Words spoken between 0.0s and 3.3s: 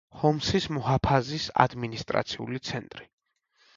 ჰომსის მუჰაფაზის ადმინისტრაციული ცენტრი.